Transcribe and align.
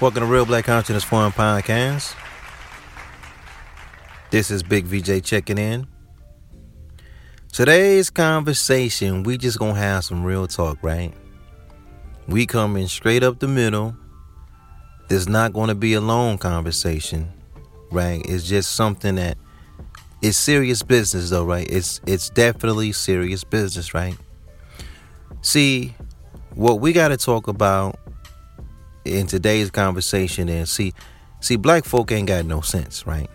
Welcome 0.00 0.20
to 0.20 0.26
Real 0.26 0.46
Black 0.46 0.64
Consciousness 0.64 1.04
Forum 1.04 1.30
Podcast. 1.30 2.14
This 4.30 4.50
is 4.50 4.62
Big 4.62 4.86
VJ 4.86 5.22
checking 5.22 5.58
in. 5.58 5.86
Today's 7.52 8.08
conversation, 8.08 9.24
we 9.24 9.36
just 9.36 9.58
gonna 9.58 9.74
have 9.74 10.06
some 10.06 10.24
real 10.24 10.46
talk, 10.46 10.78
right? 10.80 11.12
We 12.26 12.46
coming 12.46 12.86
straight 12.86 13.22
up 13.22 13.40
the 13.40 13.46
middle. 13.46 13.94
There's 15.08 15.28
not 15.28 15.52
gonna 15.52 15.74
be 15.74 15.92
a 15.92 16.00
long 16.00 16.38
conversation, 16.38 17.30
right? 17.90 18.22
It's 18.24 18.48
just 18.48 18.72
something 18.72 19.16
that 19.16 19.36
it's 20.22 20.38
serious 20.38 20.82
business 20.82 21.28
though, 21.28 21.44
right? 21.44 21.70
It's 21.70 22.00
it's 22.06 22.30
definitely 22.30 22.92
serious 22.92 23.44
business, 23.44 23.92
right? 23.92 24.16
See, 25.42 25.94
what 26.54 26.80
we 26.80 26.94
gotta 26.94 27.18
talk 27.18 27.48
about 27.48 27.99
in 29.04 29.26
today's 29.26 29.70
conversation 29.70 30.48
and 30.48 30.68
see 30.68 30.92
see 31.40 31.56
black 31.56 31.84
folk 31.84 32.12
ain't 32.12 32.28
got 32.28 32.44
no 32.44 32.60
sense, 32.60 33.06
right? 33.06 33.30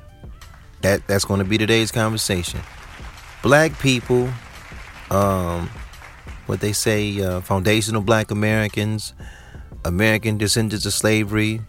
That 0.81 1.08
that's 1.08 1.26
gonna 1.26 1.44
be 1.44 1.58
today's 1.58 1.91
conversation. 1.91 2.59
Black 3.41 3.77
people, 3.80 4.30
um, 5.12 5.70
what 6.45 6.59
they 6.62 6.73
say, 6.73 7.22
uh, 7.22 7.41
foundational 7.41 8.02
black 8.02 8.31
Americans, 8.31 9.13
American 9.84 10.38
descendants 10.38 10.86
of 10.86 10.94
slavery, 10.94 11.62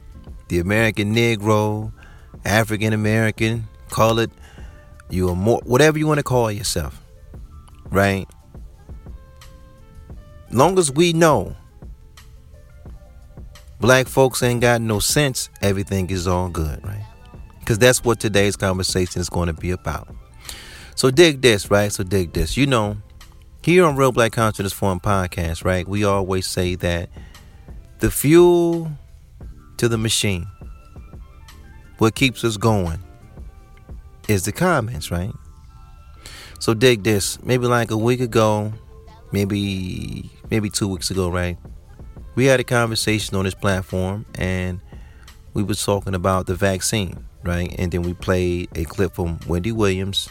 the 0.48 0.58
American 0.58 1.14
Negro, 1.14 1.92
African 2.44 2.92
American, 2.92 3.68
call 3.90 4.18
it 4.18 4.30
you 5.08 5.28
are 5.28 5.36
more 5.36 5.60
whatever 5.64 5.98
you 5.98 6.06
want 6.06 6.18
to 6.18 6.24
call 6.24 6.50
yourself. 6.50 7.00
Right? 7.90 8.26
Long 10.50 10.78
as 10.78 10.90
we 10.90 11.12
know 11.12 11.56
black 13.80 14.08
folks 14.08 14.42
ain't 14.42 14.60
got 14.60 14.80
no 14.80 14.98
sense, 14.98 15.50
everything 15.62 16.10
is 16.10 16.26
all 16.26 16.48
good, 16.48 16.84
right? 16.84 17.04
Because 17.60 17.78
that's 17.78 18.04
what 18.04 18.20
today's 18.20 18.56
conversation 18.56 19.20
is 19.20 19.28
going 19.28 19.48
to 19.48 19.52
be 19.52 19.70
about. 19.70 20.08
So 20.94 21.10
dig 21.10 21.42
this, 21.42 21.70
right? 21.70 21.92
So 21.92 22.04
dig 22.04 22.32
this. 22.32 22.56
You 22.56 22.66
know, 22.66 22.96
here 23.62 23.84
on 23.84 23.96
Real 23.96 24.12
Black 24.12 24.32
Consciousness 24.32 24.72
Forum 24.72 25.00
podcast, 25.00 25.64
right? 25.64 25.86
We 25.86 26.04
always 26.04 26.46
say 26.46 26.76
that 26.76 27.10
the 27.98 28.10
fuel 28.10 28.90
to 29.78 29.88
the 29.88 29.98
machine, 29.98 30.46
what 31.98 32.14
keeps 32.14 32.44
us 32.44 32.56
going, 32.56 33.02
is 34.28 34.44
the 34.44 34.52
comments, 34.52 35.10
right? 35.10 35.32
So 36.58 36.74
dig 36.74 37.02
this. 37.02 37.42
Maybe 37.42 37.66
like 37.66 37.90
a 37.90 37.96
week 37.96 38.20
ago, 38.20 38.72
maybe 39.32 40.30
maybe 40.50 40.70
two 40.70 40.88
weeks 40.88 41.10
ago, 41.10 41.28
right? 41.28 41.58
We 42.36 42.44
had 42.44 42.60
a 42.60 42.64
conversation 42.64 43.36
on 43.36 43.44
this 43.44 43.54
platform 43.54 44.26
and 44.36 44.80
we 45.54 45.64
was 45.64 45.84
talking 45.84 46.14
about 46.14 46.46
the 46.46 46.54
vaccine, 46.54 47.26
right? 47.42 47.74
And 47.78 47.90
then 47.90 48.02
we 48.02 48.14
played 48.14 48.68
a 48.76 48.84
clip 48.84 49.14
from 49.14 49.40
Wendy 49.48 49.72
Williams 49.72 50.28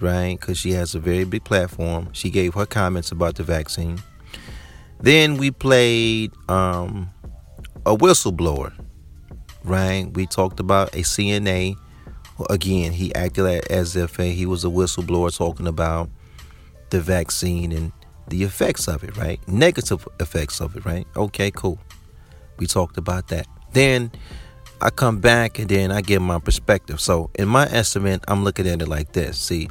right? 0.00 0.38
Because 0.38 0.58
she 0.58 0.72
has 0.72 0.94
a 0.94 0.98
very 0.98 1.24
big 1.24 1.44
platform. 1.44 2.08
She 2.12 2.30
gave 2.30 2.54
her 2.54 2.66
comments 2.66 3.12
about 3.12 3.36
the 3.36 3.42
vaccine. 3.42 4.02
Then 4.98 5.36
we 5.36 5.50
played 5.50 6.32
um, 6.48 7.10
a 7.86 7.96
whistleblower, 7.96 8.72
right? 9.64 10.10
We 10.12 10.26
talked 10.26 10.60
about 10.60 10.94
a 10.94 11.00
CNA. 11.00 11.76
Again, 12.48 12.92
he 12.92 13.14
acted 13.14 13.66
as 13.70 13.96
if 13.96 14.16
he 14.16 14.46
was 14.46 14.64
a 14.64 14.68
whistleblower 14.68 15.36
talking 15.36 15.66
about 15.66 16.08
the 16.90 17.00
vaccine 17.00 17.72
and 17.72 17.92
the 18.30 18.42
effects 18.44 18.88
of 18.88 19.04
it, 19.04 19.16
right? 19.16 19.46
Negative 19.46 20.06
effects 20.18 20.60
of 20.60 20.76
it, 20.76 20.84
right? 20.84 21.06
Okay, 21.16 21.50
cool. 21.50 21.78
We 22.58 22.66
talked 22.66 22.96
about 22.96 23.28
that. 23.28 23.46
Then 23.72 24.10
I 24.80 24.90
come 24.90 25.18
back 25.20 25.58
and 25.58 25.68
then 25.68 25.92
I 25.92 26.00
give 26.00 26.22
my 26.22 26.38
perspective. 26.38 27.00
So, 27.00 27.30
in 27.34 27.48
my 27.48 27.66
estimate, 27.66 28.24
I'm 28.28 28.44
looking 28.44 28.66
at 28.66 28.80
it 28.80 28.88
like 28.88 29.12
this. 29.12 29.38
See, 29.38 29.68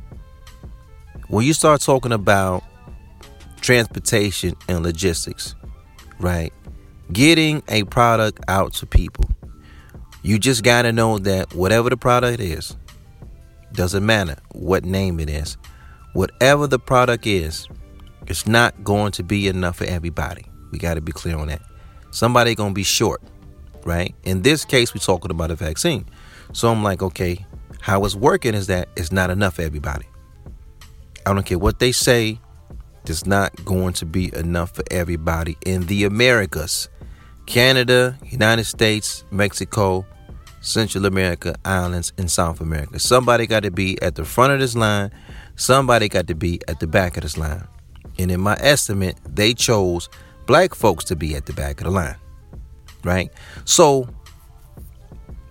when 1.29 1.45
you 1.45 1.53
start 1.53 1.81
talking 1.81 2.11
about 2.11 2.63
transportation 3.61 4.55
and 4.67 4.83
logistics, 4.83 5.55
right? 6.19 6.53
Getting 7.11 7.63
a 7.67 7.83
product 7.85 8.43
out 8.47 8.73
to 8.75 8.85
people, 8.85 9.29
you 10.21 10.37
just 10.37 10.63
got 10.63 10.83
to 10.83 10.91
know 10.91 11.17
that 11.19 11.53
whatever 11.53 11.89
the 11.89 11.97
product 11.97 12.39
is, 12.39 12.75
doesn't 13.73 14.05
matter 14.05 14.37
what 14.51 14.83
name 14.83 15.19
it 15.19 15.29
is, 15.29 15.57
whatever 16.13 16.67
the 16.67 16.79
product 16.79 17.25
is, 17.25 17.67
it's 18.29 18.47
not 18.47 18.83
going 18.83 19.11
to 19.13 19.23
be 19.23 19.47
enough 19.47 19.77
for 19.77 19.85
everybody. 19.85 20.45
We 20.71 20.77
got 20.77 20.93
to 20.93 21.01
be 21.01 21.11
clear 21.11 21.37
on 21.37 21.47
that. 21.47 21.61
Somebody 22.11 22.55
going 22.55 22.71
to 22.71 22.75
be 22.75 22.83
short, 22.83 23.21
right? 23.83 24.15
In 24.23 24.43
this 24.43 24.63
case, 24.65 24.93
we're 24.93 24.99
talking 24.99 25.31
about 25.31 25.51
a 25.51 25.55
vaccine. 25.55 26.05
So 26.53 26.71
I'm 26.71 26.83
like, 26.83 27.01
okay, 27.01 27.45
how 27.81 28.05
it's 28.05 28.15
working 28.15 28.53
is 28.53 28.67
that 28.67 28.89
it's 28.95 29.11
not 29.11 29.29
enough 29.29 29.55
for 29.55 29.63
everybody. 29.63 30.05
I 31.25 31.33
don't 31.33 31.45
care 31.45 31.59
what 31.59 31.79
they 31.79 31.91
say, 31.91 32.39
there's 33.05 33.25
not 33.25 33.65
going 33.65 33.93
to 33.93 34.05
be 34.05 34.33
enough 34.35 34.75
for 34.75 34.83
everybody 34.91 35.57
in 35.65 35.85
the 35.87 36.03
Americas. 36.03 36.89
Canada, 37.45 38.17
United 38.25 38.65
States, 38.65 39.23
Mexico, 39.31 40.05
Central 40.61 41.05
America, 41.05 41.55
islands, 41.65 42.13
and 42.17 42.29
South 42.29 42.61
America. 42.61 42.99
Somebody 42.99 43.47
got 43.47 43.63
to 43.63 43.71
be 43.71 43.99
at 44.01 44.15
the 44.15 44.23
front 44.23 44.53
of 44.53 44.59
this 44.59 44.75
line. 44.75 45.11
Somebody 45.55 46.09
got 46.09 46.27
to 46.27 46.35
be 46.35 46.59
at 46.67 46.79
the 46.79 46.87
back 46.87 47.17
of 47.17 47.23
this 47.23 47.37
line. 47.37 47.67
And 48.19 48.29
in 48.29 48.41
my 48.41 48.57
estimate, 48.59 49.17
they 49.25 49.53
chose 49.53 50.09
black 50.45 50.75
folks 50.75 51.05
to 51.05 51.15
be 51.15 51.35
at 51.35 51.45
the 51.45 51.53
back 51.53 51.79
of 51.79 51.85
the 51.85 51.91
line. 51.91 52.17
Right? 53.03 53.31
So, 53.63 54.09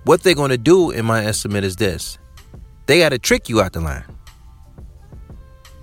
what 0.04 0.22
they're 0.22 0.34
going 0.34 0.50
to 0.50 0.58
do, 0.58 0.90
in 0.90 1.06
my 1.06 1.24
estimate, 1.24 1.64
is 1.64 1.76
this 1.76 2.18
they 2.86 3.00
got 3.00 3.08
to 3.08 3.18
trick 3.18 3.48
you 3.48 3.62
out 3.62 3.72
the 3.72 3.80
line. 3.80 4.04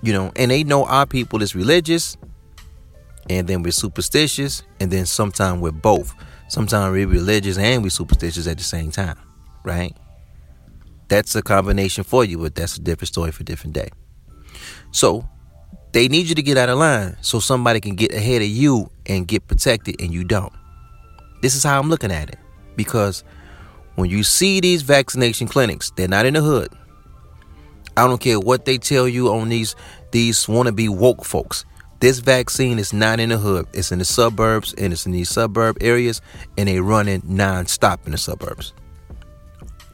You 0.04 0.14
know, 0.14 0.32
and 0.36 0.52
they 0.52 0.64
know 0.64 0.86
our 0.86 1.08
people 1.08 1.42
is 1.42 1.56
religious, 1.56 2.18
and 3.32 3.48
then 3.48 3.64
we're 3.64 3.72
superstitious, 3.72 4.62
and 4.80 4.92
then 4.92 5.08
sometimes 5.08 5.62
we're 5.62 5.72
both. 5.72 6.14
Sometimes 6.48 6.94
we're 6.94 7.08
religious 7.08 7.58
and 7.58 7.82
we're 7.82 7.90
superstitious 7.90 8.46
at 8.46 8.60
the 8.60 8.64
same 8.64 8.92
time, 8.92 9.18
right? 9.64 9.98
That's 11.08 11.36
a 11.36 11.42
combination 11.42 12.04
for 12.04 12.24
you, 12.24 12.38
but 12.38 12.54
that's 12.54 12.78
a 12.78 12.82
different 12.82 13.08
story 13.08 13.32
for 13.32 13.42
a 13.42 13.46
different 13.46 13.74
day. 13.74 13.90
So 14.92 15.28
they 15.96 16.10
need 16.10 16.28
you 16.28 16.36
to 16.36 16.44
get 16.44 16.58
out 16.58 16.68
of 16.68 16.78
line 16.78 17.16
so 17.22 17.40
somebody 17.40 17.80
can 17.80 17.96
get 17.96 18.14
ahead 18.14 18.42
of 18.42 18.50
you 18.50 18.92
and 19.06 19.30
get 19.30 19.48
protected 19.48 19.96
and 20.02 20.14
you 20.14 20.26
don't. 20.26 20.52
This 21.42 21.56
is 21.56 21.64
how 21.64 21.80
I'm 21.80 21.90
looking 21.90 22.12
at 22.12 22.28
it. 22.28 22.38
Because 22.76 23.24
when 23.96 24.10
you 24.10 24.22
see 24.22 24.60
these 24.60 24.82
vaccination 24.82 25.48
clinics, 25.48 25.92
they're 25.92 26.10
not 26.10 26.26
in 26.26 26.34
the 26.34 26.42
hood. 26.42 26.68
I 27.96 28.06
don't 28.08 28.20
care 28.20 28.42
what 28.42 28.66
they 28.66 28.78
tell 28.78 29.08
you 29.08 29.34
on 29.34 29.48
these 29.48 29.74
these 30.12 30.48
wannabe 30.48 30.90
woke 30.90 31.24
folks. 31.24 31.64
This 32.02 32.20
vaccine 32.20 32.78
is 32.78 32.92
not 32.92 33.22
in 33.22 33.30
the 33.30 33.38
hood. 33.38 33.66
It's 33.72 33.94
in 33.94 34.00
the 34.00 34.06
suburbs 34.06 34.74
and 34.74 34.92
it's 34.92 35.06
in 35.06 35.14
these 35.14 35.30
suburb 35.30 35.78
areas 35.80 36.22
and 36.58 36.68
they're 36.68 36.84
running 36.84 37.22
non-stop 37.24 38.06
in 38.06 38.12
the 38.12 38.18
suburbs. 38.18 38.74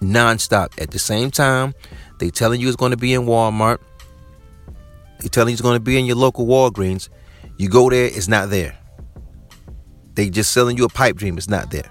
Non-stop. 0.02 0.72
At 0.80 0.90
the 0.90 0.98
same 0.98 1.30
time, 1.30 1.76
they 2.18 2.32
telling 2.32 2.60
you 2.60 2.70
it's 2.70 2.76
going 2.76 2.90
to 2.90 2.98
be 2.98 3.14
in 3.14 3.28
Walmart. 3.28 3.78
They 5.22 5.30
telling 5.30 5.52
you 5.52 5.54
it's 5.54 5.62
going 5.62 5.76
to 5.76 5.80
be 5.80 5.98
in 5.98 6.06
your 6.06 6.16
local 6.16 6.48
Walgreens. 6.48 7.10
You 7.58 7.70
go 7.70 7.90
there, 7.90 8.06
it's 8.06 8.28
not 8.28 8.50
there. 8.50 8.78
They 10.16 10.30
just 10.30 10.52
selling 10.52 10.78
you 10.78 10.86
a 10.86 10.90
pipe 10.90 11.16
dream, 11.16 11.38
it's 11.38 11.50
not 11.50 11.72
there. 11.72 11.90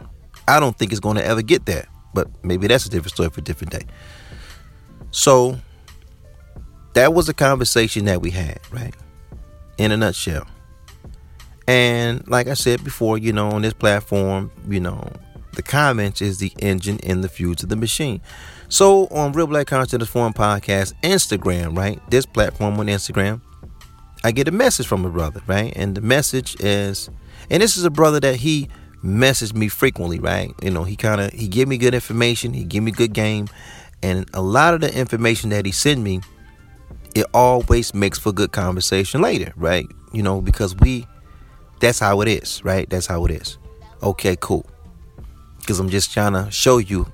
I 0.48 0.58
don't 0.60 0.76
think 0.76 0.90
it's 0.90 1.00
going 1.00 1.16
to 1.16 1.24
ever 1.24 1.42
get 1.42 1.66
there, 1.66 1.86
but 2.12 2.28
maybe 2.44 2.66
that's 2.66 2.86
a 2.86 2.90
different 2.90 3.12
story 3.12 3.30
for 3.30 3.40
a 3.40 3.44
different 3.44 3.72
day. 3.72 3.86
So 5.12 5.58
that 6.94 7.14
was 7.14 7.28
a 7.28 7.34
conversation 7.34 8.04
that 8.06 8.20
we 8.20 8.30
had, 8.30 8.58
right? 8.70 8.94
In 9.78 9.92
a 9.92 9.96
nutshell. 9.96 10.46
And 11.68 12.26
like 12.26 12.48
I 12.48 12.54
said 12.54 12.82
before, 12.82 13.16
you 13.16 13.32
know, 13.32 13.50
on 13.50 13.62
this 13.62 13.72
platform, 13.72 14.50
you 14.68 14.80
know, 14.80 15.08
the 15.52 15.62
comments 15.62 16.22
is 16.22 16.38
the 16.38 16.52
engine 16.58 16.98
and 17.02 17.24
the 17.24 17.28
fuel 17.28 17.54
to 17.56 17.66
the 17.66 17.76
machine. 17.76 18.20
So 18.68 19.06
on 19.08 19.32
Real 19.32 19.46
Black 19.46 19.66
Consciousness 19.66 20.08
Forum 20.08 20.32
Podcast, 20.32 20.94
Instagram, 21.02 21.76
right? 21.76 22.00
This 22.10 22.26
platform 22.26 22.78
on 22.78 22.86
Instagram, 22.86 23.40
I 24.22 24.32
get 24.32 24.48
a 24.48 24.52
message 24.52 24.86
from 24.86 25.04
a 25.04 25.10
brother, 25.10 25.42
right? 25.46 25.72
And 25.76 25.96
the 25.96 26.00
message 26.00 26.56
is, 26.60 27.10
and 27.50 27.62
this 27.62 27.76
is 27.76 27.84
a 27.84 27.90
brother 27.90 28.20
that 28.20 28.36
he 28.36 28.68
messaged 29.02 29.54
me 29.54 29.68
frequently, 29.68 30.18
right? 30.18 30.54
You 30.62 30.70
know, 30.70 30.84
he 30.84 30.96
kind 30.96 31.20
of 31.20 31.32
he 31.32 31.48
give 31.48 31.68
me 31.68 31.78
good 31.78 31.94
information, 31.94 32.52
he 32.52 32.64
give 32.64 32.82
me 32.82 32.90
good 32.90 33.12
game, 33.12 33.48
and 34.02 34.28
a 34.34 34.42
lot 34.42 34.74
of 34.74 34.80
the 34.82 34.96
information 34.96 35.50
that 35.50 35.64
he 35.64 35.72
sent 35.72 36.00
me 36.00 36.20
it 37.14 37.26
always 37.34 37.94
makes 37.94 38.18
for 38.18 38.32
good 38.32 38.52
conversation 38.52 39.20
later, 39.20 39.52
right? 39.56 39.86
You 40.12 40.22
know, 40.22 40.40
because 40.40 40.76
we, 40.76 41.06
that's 41.80 41.98
how 41.98 42.20
it 42.20 42.28
is, 42.28 42.64
right? 42.64 42.88
That's 42.88 43.06
how 43.06 43.24
it 43.26 43.32
is. 43.32 43.58
Okay, 44.02 44.36
cool. 44.40 44.66
Because 45.70 45.78
I'm 45.78 45.88
just 45.88 46.12
trying 46.12 46.32
to 46.32 46.50
show 46.50 46.78
you 46.78 47.06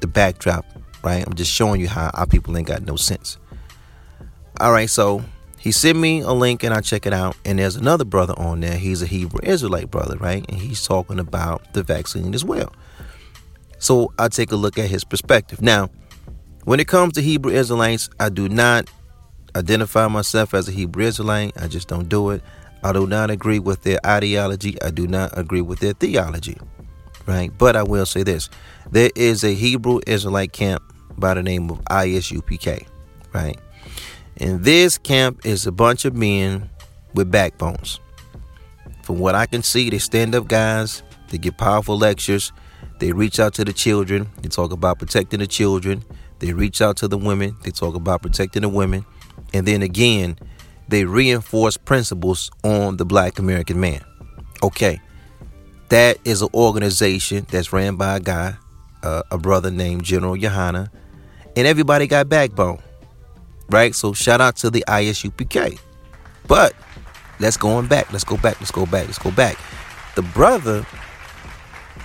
the 0.00 0.06
backdrop, 0.06 0.64
right? 1.04 1.22
I'm 1.26 1.34
just 1.34 1.52
showing 1.52 1.82
you 1.82 1.88
how 1.88 2.10
our 2.14 2.24
people 2.24 2.56
ain't 2.56 2.66
got 2.66 2.80
no 2.80 2.96
sense. 2.96 3.36
All 4.58 4.72
right, 4.72 4.88
so 4.88 5.22
he 5.58 5.70
sent 5.70 5.98
me 5.98 6.20
a 6.20 6.30
link 6.30 6.62
and 6.62 6.72
I 6.72 6.80
check 6.80 7.04
it 7.04 7.12
out. 7.12 7.36
And 7.44 7.58
there's 7.58 7.76
another 7.76 8.06
brother 8.06 8.32
on 8.38 8.60
there. 8.60 8.78
He's 8.78 9.02
a 9.02 9.06
Hebrew 9.06 9.40
Israelite 9.42 9.90
brother, 9.90 10.16
right? 10.16 10.46
And 10.48 10.58
he's 10.58 10.86
talking 10.86 11.18
about 11.18 11.74
the 11.74 11.82
vaccine 11.82 12.32
as 12.32 12.42
well. 12.42 12.72
So 13.78 14.14
I 14.18 14.28
take 14.28 14.50
a 14.50 14.56
look 14.56 14.78
at 14.78 14.88
his 14.88 15.04
perspective. 15.04 15.60
Now, 15.60 15.90
when 16.64 16.80
it 16.80 16.88
comes 16.88 17.12
to 17.16 17.20
Hebrew 17.20 17.52
Israelites, 17.52 18.08
I 18.18 18.30
do 18.30 18.48
not 18.48 18.88
identify 19.54 20.08
myself 20.08 20.54
as 20.54 20.70
a 20.70 20.72
Hebrew 20.72 21.04
Israelite. 21.04 21.52
I 21.60 21.68
just 21.68 21.86
don't 21.86 22.08
do 22.08 22.30
it. 22.30 22.42
I 22.82 22.94
do 22.94 23.06
not 23.06 23.28
agree 23.28 23.58
with 23.58 23.82
their 23.82 23.98
ideology. 24.06 24.80
I 24.80 24.90
do 24.90 25.06
not 25.06 25.36
agree 25.36 25.60
with 25.60 25.80
their 25.80 25.92
theology. 25.92 26.56
Right? 27.26 27.50
But 27.56 27.76
I 27.76 27.82
will 27.82 28.06
say 28.06 28.22
this 28.22 28.48
there 28.90 29.10
is 29.14 29.44
a 29.44 29.54
Hebrew 29.54 30.00
Israelite 30.06 30.52
camp 30.52 30.82
by 31.16 31.34
the 31.34 31.42
name 31.42 31.70
of 31.70 31.82
ISUPK. 31.84 32.86
Right? 33.32 33.58
And 34.36 34.64
this 34.64 34.98
camp 34.98 35.44
is 35.44 35.66
a 35.66 35.72
bunch 35.72 36.04
of 36.04 36.14
men 36.14 36.70
with 37.14 37.30
backbones. 37.30 38.00
From 39.02 39.18
what 39.18 39.34
I 39.34 39.46
can 39.46 39.62
see, 39.62 39.90
they 39.90 39.98
stand 39.98 40.34
up 40.34 40.48
guys, 40.48 41.02
they 41.28 41.38
give 41.38 41.56
powerful 41.56 41.98
lectures, 41.98 42.52
they 43.00 43.12
reach 43.12 43.40
out 43.40 43.54
to 43.54 43.64
the 43.64 43.72
children, 43.72 44.28
they 44.40 44.48
talk 44.48 44.72
about 44.72 44.98
protecting 44.98 45.40
the 45.40 45.46
children, 45.46 46.04
they 46.38 46.52
reach 46.52 46.80
out 46.80 46.96
to 46.98 47.08
the 47.08 47.18
women, 47.18 47.56
they 47.62 47.70
talk 47.70 47.94
about 47.94 48.22
protecting 48.22 48.62
the 48.62 48.68
women, 48.68 49.04
and 49.52 49.66
then 49.66 49.82
again, 49.82 50.38
they 50.88 51.04
reinforce 51.04 51.76
principles 51.76 52.50
on 52.64 52.96
the 52.96 53.04
black 53.04 53.38
American 53.38 53.80
man. 53.80 54.00
Okay, 54.62 55.00
that 55.90 56.18
is 56.24 56.40
an 56.40 56.48
organization 56.54 57.46
that's 57.50 57.72
ran 57.72 57.96
by 57.96 58.16
a 58.16 58.20
guy, 58.20 58.54
uh, 59.02 59.22
a 59.30 59.38
brother 59.38 59.70
named 59.70 60.04
General 60.04 60.36
Yahanna, 60.36 60.88
and 61.56 61.66
everybody 61.66 62.06
got 62.06 62.28
backbone, 62.28 62.80
right? 63.68 63.94
So 63.94 64.12
shout 64.12 64.40
out 64.40 64.56
to 64.56 64.70
the 64.70 64.84
ISUPK. 64.88 65.78
But 66.46 66.74
let's 67.38 67.56
go 67.56 67.70
on 67.70 67.86
back. 67.86 68.12
Let's 68.12 68.24
go 68.24 68.36
back. 68.36 68.60
Let's 68.60 68.70
go 68.70 68.86
back. 68.86 69.06
Let's 69.06 69.18
go 69.18 69.30
back. 69.30 69.58
The 70.14 70.22
brother 70.22 70.86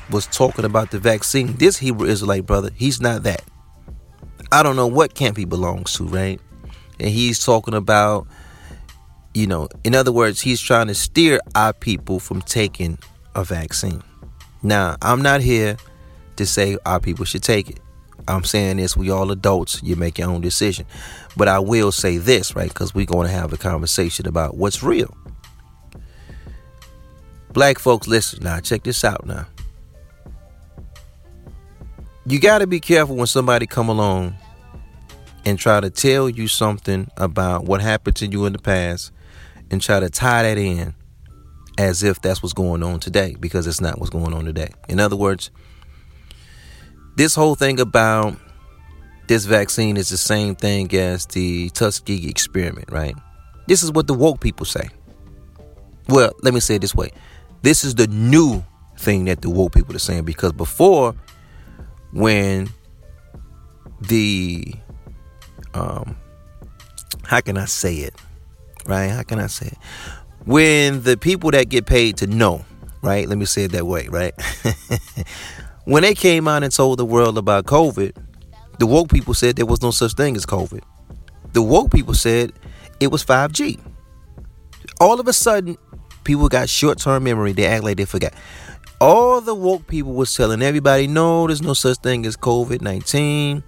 was 0.09 0.27
talking 0.27 0.65
about 0.65 0.91
the 0.91 0.99
vaccine. 0.99 1.53
This 1.53 1.77
Hebrew 1.77 2.07
Israelite 2.07 2.45
brother, 2.45 2.71
he's 2.75 2.99
not 2.99 3.23
that. 3.23 3.43
I 4.51 4.63
don't 4.63 4.75
know 4.75 4.87
what 4.87 5.15
camp 5.15 5.37
he 5.37 5.45
belongs 5.45 5.93
to, 5.93 6.05
right? 6.05 6.39
And 6.99 7.09
he's 7.09 7.43
talking 7.43 7.73
about, 7.73 8.27
you 9.33 9.47
know, 9.47 9.67
in 9.83 9.95
other 9.95 10.11
words, 10.11 10.41
he's 10.41 10.61
trying 10.61 10.87
to 10.87 10.95
steer 10.95 11.39
our 11.55 11.73
people 11.73 12.19
from 12.19 12.41
taking 12.41 12.97
a 13.35 13.43
vaccine. 13.43 14.01
Now, 14.63 14.95
I'm 15.01 15.21
not 15.21 15.41
here 15.41 15.77
to 16.37 16.45
say 16.45 16.77
our 16.85 16.99
people 16.99 17.25
should 17.25 17.43
take 17.43 17.69
it. 17.69 17.79
I'm 18.27 18.43
saying 18.43 18.77
this, 18.77 18.97
we 18.97 19.11
all 19.11 19.29
adults, 19.29 19.83
you 19.83 19.95
make 19.95 20.17
your 20.17 20.29
own 20.29 20.41
decision. 20.41 20.85
But 21.37 21.47
I 21.47 21.59
will 21.59 21.91
say 21.91 22.17
this, 22.17 22.55
right? 22.55 22.69
Because 22.69 22.95
we're 22.95 23.05
going 23.05 23.27
to 23.27 23.33
have 23.33 23.53
a 23.53 23.57
conversation 23.57 24.27
about 24.27 24.57
what's 24.57 24.81
real. 24.81 25.15
Black 27.53 27.77
folks, 27.77 28.07
listen 28.07 28.43
now, 28.43 28.59
check 28.59 28.83
this 28.83 29.03
out 29.03 29.25
now. 29.25 29.45
You 32.25 32.39
got 32.39 32.59
to 32.59 32.67
be 32.67 32.79
careful 32.79 33.15
when 33.15 33.27
somebody 33.27 33.67
come 33.67 33.87
along 33.87 34.35
and 35.45 35.59
try 35.59 35.79
to 35.79 35.91
tell 35.91 36.27
you 36.27 36.47
something 36.47 37.07
about 37.17 37.65
what 37.65 37.81
happened 37.81 38.15
to 38.15 38.25
you 38.25 38.45
in 38.47 38.53
the 38.53 38.59
past 38.59 39.11
and 39.69 39.79
try 39.79 39.99
to 39.99 40.09
tie 40.09 40.41
that 40.41 40.57
in 40.57 40.95
as 41.77 42.03
if 42.03 42.21
that's 42.21 42.41
what's 42.41 42.53
going 42.53 42.83
on 42.83 42.99
today 42.99 43.35
because 43.39 43.67
it's 43.67 43.81
not 43.81 43.99
what's 43.99 44.09
going 44.09 44.33
on 44.33 44.45
today. 44.45 44.69
In 44.87 44.99
other 44.99 45.15
words, 45.15 45.51
this 47.15 47.35
whole 47.35 47.55
thing 47.55 47.79
about 47.79 48.37
this 49.27 49.45
vaccine 49.45 49.97
is 49.97 50.09
the 50.09 50.17
same 50.17 50.55
thing 50.55 50.93
as 50.93 51.25
the 51.25 51.69
Tuskegee 51.71 52.29
experiment, 52.29 52.91
right? 52.91 53.15
This 53.67 53.83
is 53.83 53.91
what 53.91 54.07
the 54.07 54.13
woke 54.13 54.39
people 54.39 54.65
say. 54.65 54.89
Well, 56.07 56.31
let 56.43 56.53
me 56.53 56.59
say 56.59 56.75
it 56.75 56.81
this 56.81 56.93
way. 56.93 57.11
This 57.61 57.83
is 57.83 57.95
the 57.95 58.07
new 58.07 58.63
thing 58.97 59.25
that 59.25 59.41
the 59.41 59.49
woke 59.49 59.73
people 59.73 59.95
are 59.95 59.99
saying 59.99 60.23
because 60.23 60.53
before, 60.53 61.15
when 62.11 62.69
the 64.01 64.73
um 65.73 66.15
how 67.23 67.41
can 67.41 67.57
I 67.57 67.65
say 67.65 67.95
it? 67.95 68.13
Right? 68.85 69.07
How 69.07 69.23
can 69.23 69.39
I 69.39 69.47
say 69.47 69.67
it? 69.67 69.77
When 70.45 71.01
the 71.03 71.17
people 71.17 71.51
that 71.51 71.69
get 71.69 71.85
paid 71.85 72.17
to 72.17 72.27
know, 72.27 72.65
right? 73.01 73.27
Let 73.27 73.37
me 73.37 73.45
say 73.45 73.65
it 73.65 73.71
that 73.71 73.85
way, 73.85 74.07
right? 74.09 74.33
when 75.85 76.03
they 76.03 76.13
came 76.13 76.47
out 76.47 76.63
and 76.63 76.71
told 76.71 76.99
the 76.99 77.05
world 77.05 77.37
about 77.37 77.65
COVID, 77.65 78.15
the 78.79 78.85
woke 78.85 79.09
people 79.09 79.33
said 79.33 79.55
there 79.55 79.65
was 79.65 79.81
no 79.81 79.91
such 79.91 80.13
thing 80.13 80.35
as 80.35 80.45
COVID. 80.45 80.81
The 81.53 81.61
woke 81.61 81.91
people 81.91 82.13
said 82.13 82.51
it 82.99 83.07
was 83.07 83.23
5G. 83.23 83.79
All 84.99 85.19
of 85.19 85.27
a 85.27 85.33
sudden, 85.33 85.77
people 86.23 86.49
got 86.49 86.69
short-term 86.69 87.23
memory. 87.23 87.53
They 87.53 87.65
act 87.65 87.83
like 87.83 87.97
they 87.97 88.05
forgot. 88.05 88.33
All 89.01 89.41
the 89.41 89.55
woke 89.55 89.87
people 89.87 90.13
was 90.13 90.33
telling 90.33 90.61
everybody, 90.61 91.07
no, 91.07 91.47
there's 91.47 91.61
no 91.61 91.73
such 91.73 91.97
thing 91.97 92.25
as 92.25 92.37
COVID-19. 92.37 93.63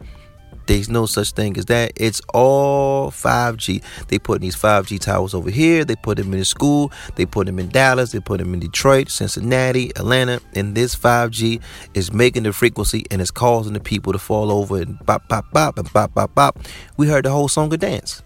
There's 0.68 0.90
no 0.90 1.06
such 1.06 1.31
thing 1.31 1.58
as 1.58 1.66
that. 1.66 1.94
It's 1.96 2.22
all 2.34 3.10
5G. 3.10 3.81
They 4.10 4.19
put 4.19 4.42
these 4.42 4.56
5G 4.56 5.00
towers 5.00 5.34
over 5.34 5.50
here. 5.50 5.86
They 5.86 5.96
put 5.96 6.18
them 6.18 6.34
in 6.34 6.40
the 6.40 6.46
school. 6.46 6.92
They 7.16 7.25
put 7.25 7.48
them 7.48 7.58
in 7.58 7.69
Dallas. 7.69 8.12
They 8.12 8.19
put 8.19 8.40
them 8.40 8.54
in 8.54 8.60
Detroit, 8.60 9.10
Cincinnati, 9.10 9.92
Atlanta. 9.96 10.42
And 10.56 10.75
this 10.75 10.94
5G 10.94 11.62
is 11.94 12.12
making 12.12 12.44
the 12.44 12.52
frequency 12.52 13.06
and 13.10 13.22
it's 13.22 13.31
causing 13.31 13.74
the 13.74 13.80
people 13.80 14.12
to 14.12 14.19
fall 14.19 14.52
over 14.52 14.81
and 14.81 15.04
bop, 15.06 15.28
bop, 15.30 15.50
bop, 15.52 15.78
and 15.78 15.92
bop, 15.94 16.14
bop, 16.14 16.36
bop. 16.36 16.60
We 16.98 17.08
heard 17.08 17.25
the 17.25 17.31
whole 17.31 17.48
song 17.48 17.72
and 17.72 17.81
dance. 17.81 18.22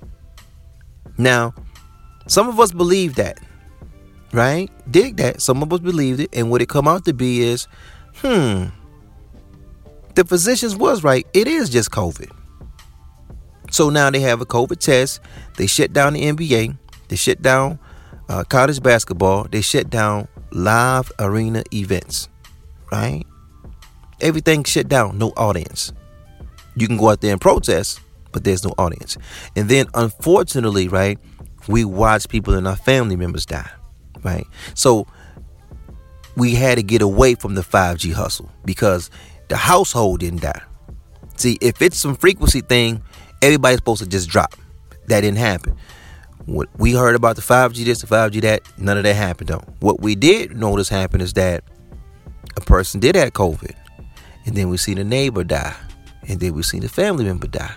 Now, 1.19 1.53
some 2.27 2.49
of 2.49 2.59
us 2.59 2.71
believe 2.71 3.15
that, 3.15 3.39
right? 4.33 4.71
Dig 4.89 5.17
that. 5.17 5.41
Some 5.41 5.61
of 5.61 5.71
us 5.71 5.79
believed 5.79 6.21
it. 6.21 6.29
And 6.33 6.49
what 6.49 6.61
it 6.63 6.69
come 6.69 6.87
out 6.87 7.05
to 7.05 7.13
be 7.13 7.43
is, 7.43 7.67
hmm, 8.15 8.65
the 10.15 10.23
physicians 10.23 10.75
was 10.75 11.03
right. 11.03 11.25
It 11.33 11.47
is 11.47 11.69
just 11.69 11.91
COVID. 11.91 12.31
So 13.71 13.89
now 13.89 14.09
they 14.09 14.19
have 14.19 14.41
a 14.41 14.45
COVID 14.45 14.79
test. 14.79 15.21
They 15.57 15.67
shut 15.67 15.93
down 15.93 16.13
the 16.13 16.23
NBA. 16.23 16.77
They 17.07 17.15
shut 17.15 17.41
down 17.41 17.79
uh, 18.27 18.43
college 18.43 18.81
basketball. 18.83 19.45
They 19.45 19.61
shut 19.61 19.89
down 19.89 20.27
live 20.51 21.11
arena 21.19 21.63
events. 21.73 22.27
Right? 22.91 23.23
Everything 24.19 24.63
shut 24.65 24.87
down. 24.89 25.17
No 25.17 25.29
audience. 25.37 25.93
You 26.75 26.87
can 26.87 26.97
go 26.97 27.09
out 27.09 27.21
there 27.21 27.31
and 27.31 27.41
protest, 27.41 28.01
but 28.31 28.43
there's 28.43 28.63
no 28.63 28.73
audience. 28.77 29.17
And 29.55 29.69
then, 29.69 29.87
unfortunately, 29.93 30.87
right, 30.87 31.17
we 31.67 31.85
watch 31.85 32.27
people 32.27 32.53
and 32.53 32.67
our 32.67 32.75
family 32.75 33.15
members 33.15 33.45
die. 33.45 33.69
Right? 34.23 34.45
So 34.73 35.07
we 36.35 36.55
had 36.55 36.75
to 36.75 36.83
get 36.83 37.01
away 37.01 37.35
from 37.35 37.55
the 37.55 37.61
5G 37.61 38.13
hustle 38.13 38.49
because 38.65 39.09
the 39.51 39.57
household 39.57 40.21
didn't 40.21 40.41
die. 40.41 40.61
See, 41.35 41.57
if 41.59 41.81
it's 41.81 41.97
some 41.97 42.15
frequency 42.15 42.61
thing, 42.61 43.03
everybody's 43.41 43.79
supposed 43.79 44.01
to 44.01 44.07
just 44.07 44.29
drop. 44.29 44.55
That 45.07 45.21
didn't 45.21 45.39
happen. 45.39 45.75
What 46.45 46.69
we 46.79 46.93
heard 46.93 47.15
about 47.15 47.35
the 47.35 47.41
5G 47.41 47.83
this, 47.83 47.99
the 47.99 48.07
5G 48.07 48.41
that, 48.43 48.61
none 48.77 48.97
of 48.97 49.03
that 49.03 49.13
happened 49.13 49.49
though. 49.49 49.63
What 49.81 49.99
we 49.99 50.15
did 50.15 50.55
notice 50.55 50.87
happen 50.87 51.19
is 51.19 51.33
that 51.33 51.65
a 52.55 52.61
person 52.61 53.01
did 53.01 53.15
have 53.15 53.33
COVID. 53.33 53.75
And 54.45 54.55
then 54.55 54.69
we 54.69 54.77
seen 54.77 54.97
a 54.97 55.03
neighbor 55.03 55.43
die. 55.43 55.75
And 56.29 56.39
then 56.39 56.53
we 56.53 56.63
seen 56.63 56.85
a 56.85 56.89
family 56.89 57.25
member 57.25 57.47
die. 57.47 57.75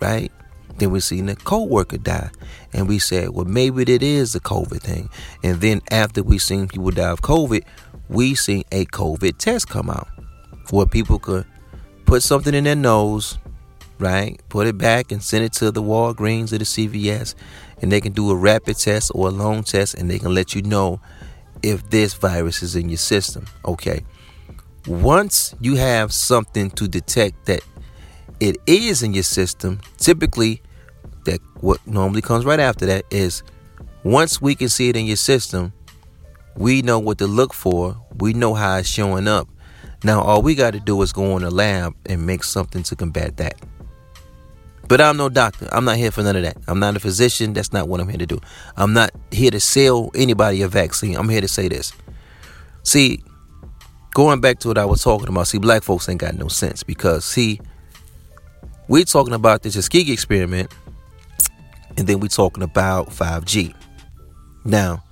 Right? 0.00 0.32
Then 0.78 0.90
we 0.90 0.98
seen 0.98 1.28
a 1.28 1.36
co-worker 1.36 1.98
die. 1.98 2.30
And 2.72 2.88
we 2.88 2.98
said, 2.98 3.28
well, 3.30 3.44
maybe 3.44 3.82
it 3.82 4.02
is 4.02 4.32
the 4.32 4.40
COVID 4.40 4.80
thing. 4.80 5.08
And 5.44 5.60
then 5.60 5.82
after 5.92 6.24
we 6.24 6.38
seen 6.38 6.66
people 6.66 6.90
die 6.90 7.10
of 7.10 7.22
COVID, 7.22 7.62
we 8.08 8.34
seen 8.34 8.64
a 8.72 8.86
COVID 8.86 9.38
test 9.38 9.68
come 9.68 9.88
out 9.88 10.08
where 10.70 10.86
people 10.86 11.18
could 11.18 11.46
put 12.04 12.22
something 12.22 12.54
in 12.54 12.64
their 12.64 12.76
nose, 12.76 13.38
right? 13.98 14.40
Put 14.48 14.66
it 14.66 14.78
back 14.78 15.12
and 15.12 15.22
send 15.22 15.44
it 15.44 15.52
to 15.54 15.70
the 15.70 15.82
Walgreens 15.82 16.52
or 16.52 16.58
the 16.58 16.64
CVS, 16.64 17.34
and 17.80 17.90
they 17.90 18.00
can 18.00 18.12
do 18.12 18.30
a 18.30 18.36
rapid 18.36 18.78
test 18.78 19.12
or 19.14 19.28
a 19.28 19.30
long 19.30 19.62
test, 19.62 19.94
and 19.94 20.10
they 20.10 20.18
can 20.18 20.34
let 20.34 20.54
you 20.54 20.62
know 20.62 21.00
if 21.62 21.88
this 21.90 22.14
virus 22.14 22.62
is 22.62 22.76
in 22.76 22.88
your 22.88 22.98
system. 22.98 23.46
Okay. 23.64 24.04
Once 24.86 25.54
you 25.60 25.76
have 25.76 26.12
something 26.12 26.70
to 26.70 26.88
detect 26.88 27.46
that 27.46 27.60
it 28.40 28.56
is 28.66 29.02
in 29.02 29.14
your 29.14 29.22
system, 29.22 29.80
typically 29.96 30.60
that 31.24 31.40
what 31.60 31.84
normally 31.86 32.20
comes 32.20 32.44
right 32.44 32.58
after 32.58 32.84
that 32.86 33.04
is 33.10 33.44
once 34.02 34.42
we 34.42 34.56
can 34.56 34.68
see 34.68 34.88
it 34.88 34.96
in 34.96 35.06
your 35.06 35.16
system, 35.16 35.72
we 36.56 36.82
know 36.82 36.98
what 36.98 37.18
to 37.18 37.26
look 37.26 37.54
for. 37.54 37.96
We 38.18 38.32
know 38.32 38.54
how 38.54 38.78
it's 38.78 38.88
showing 38.88 39.28
up. 39.28 39.48
Now, 40.04 40.20
all 40.20 40.42
we 40.42 40.54
got 40.54 40.72
to 40.72 40.80
do 40.80 41.00
is 41.02 41.12
go 41.12 41.36
in 41.36 41.42
the 41.42 41.50
lab 41.50 41.94
and 42.06 42.26
make 42.26 42.42
something 42.42 42.82
to 42.84 42.96
combat 42.96 43.36
that. 43.36 43.54
But 44.88 45.00
I'm 45.00 45.16
no 45.16 45.28
doctor. 45.28 45.68
I'm 45.70 45.84
not 45.84 45.96
here 45.96 46.10
for 46.10 46.22
none 46.22 46.36
of 46.36 46.42
that. 46.42 46.56
I'm 46.66 46.80
not 46.80 46.96
a 46.96 47.00
physician. 47.00 47.52
That's 47.52 47.72
not 47.72 47.88
what 47.88 48.00
I'm 48.00 48.08
here 48.08 48.18
to 48.18 48.26
do. 48.26 48.40
I'm 48.76 48.92
not 48.92 49.10
here 49.30 49.50
to 49.50 49.60
sell 49.60 50.10
anybody 50.14 50.62
a 50.62 50.68
vaccine. 50.68 51.16
I'm 51.16 51.28
here 51.28 51.40
to 51.40 51.48
say 51.48 51.68
this. 51.68 51.92
See, 52.82 53.22
going 54.12 54.40
back 54.40 54.58
to 54.60 54.68
what 54.68 54.78
I 54.78 54.84
was 54.84 55.02
talking 55.02 55.28
about, 55.28 55.46
see, 55.46 55.58
black 55.58 55.82
folks 55.82 56.08
ain't 56.08 56.20
got 56.20 56.34
no 56.34 56.48
sense 56.48 56.82
because, 56.82 57.24
see, 57.24 57.60
we're 58.88 59.04
talking 59.04 59.34
about 59.34 59.62
the 59.62 59.70
Tuskegee 59.70 60.12
experiment 60.12 60.74
and 61.96 62.06
then 62.06 62.20
we're 62.20 62.28
talking 62.28 62.62
about 62.62 63.10
5G. 63.10 63.74
Now, 64.64 65.04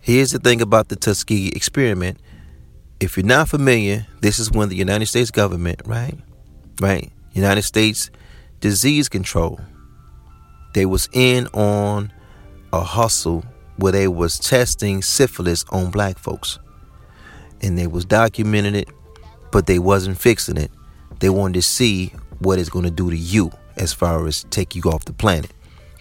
here's 0.00 0.32
the 0.32 0.38
thing 0.40 0.60
about 0.60 0.88
the 0.88 0.96
Tuskegee 0.96 1.52
experiment 1.54 2.18
if 3.02 3.16
you're 3.16 3.26
not 3.26 3.48
familiar, 3.48 4.06
this 4.20 4.38
is 4.38 4.52
when 4.52 4.68
the 4.68 4.76
United 4.76 5.06
States 5.06 5.32
government, 5.32 5.82
right? 5.86 6.16
Right? 6.80 7.10
United 7.32 7.62
States 7.62 8.10
disease 8.60 9.08
control. 9.08 9.60
They 10.72 10.86
was 10.86 11.08
in 11.12 11.48
on 11.48 12.12
a 12.72 12.80
hustle 12.80 13.44
where 13.76 13.90
they 13.90 14.06
was 14.06 14.38
testing 14.38 15.02
syphilis 15.02 15.64
on 15.70 15.90
black 15.90 16.16
folks. 16.16 16.60
And 17.60 17.76
they 17.76 17.88
was 17.88 18.06
documenting 18.06 18.76
it, 18.76 18.88
but 19.50 19.66
they 19.66 19.80
wasn't 19.80 20.16
fixing 20.16 20.56
it. 20.56 20.70
They 21.18 21.28
wanted 21.28 21.54
to 21.54 21.62
see 21.62 22.12
what 22.38 22.60
it's 22.60 22.70
going 22.70 22.84
to 22.84 22.90
do 22.90 23.10
to 23.10 23.16
you 23.16 23.50
as 23.78 23.92
far 23.92 24.24
as 24.28 24.44
take 24.50 24.76
you 24.76 24.82
off 24.82 25.06
the 25.06 25.12
planet. 25.12 25.50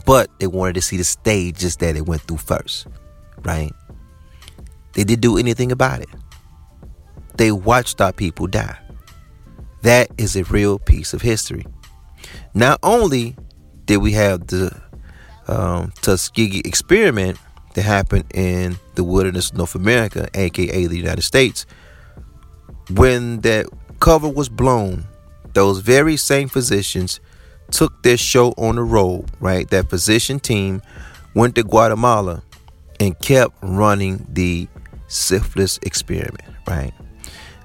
But 0.05 0.29
they 0.37 0.45
wanted 0.45 0.75
to 0.75 0.81
see 0.83 0.97
the 0.97 1.03
stages 1.03 1.77
that 1.77 1.95
it 1.95 2.05
went 2.05 2.21
through 2.21 2.37
first, 2.37 2.85
right? 3.41 3.71
They 4.93 5.03
didn't 5.03 5.21
do 5.21 5.39
anything 5.39 5.71
about 5.71 6.01
it. 6.01 6.09
They 7.41 7.51
watched 7.51 7.99
our 8.01 8.13
people 8.13 8.45
die. 8.45 8.77
That 9.81 10.11
is 10.19 10.35
a 10.35 10.43
real 10.43 10.77
piece 10.77 11.11
of 11.11 11.23
history. 11.23 11.65
Not 12.53 12.77
only 12.83 13.35
did 13.85 13.97
we 13.97 14.11
have 14.11 14.45
the 14.45 14.79
um, 15.47 15.91
Tuskegee 16.03 16.61
experiment 16.63 17.39
that 17.73 17.81
happened 17.81 18.25
in 18.35 18.77
the 18.93 19.03
wilderness 19.03 19.49
of 19.49 19.57
North 19.57 19.73
America, 19.73 20.29
aka 20.35 20.85
the 20.85 20.95
United 20.95 21.23
States, 21.23 21.65
when 22.91 23.39
that 23.39 23.65
cover 23.99 24.29
was 24.29 24.47
blown, 24.47 25.05
those 25.55 25.79
very 25.79 26.17
same 26.17 26.47
physicians 26.47 27.19
took 27.71 28.03
their 28.03 28.17
show 28.17 28.49
on 28.55 28.75
the 28.75 28.83
road, 28.83 29.25
right? 29.39 29.67
That 29.71 29.89
physician 29.89 30.39
team 30.39 30.83
went 31.33 31.55
to 31.55 31.63
Guatemala 31.63 32.43
and 32.99 33.17
kept 33.17 33.55
running 33.63 34.27
the 34.29 34.67
syphilis 35.07 35.79
experiment, 35.81 36.47
right? 36.67 36.93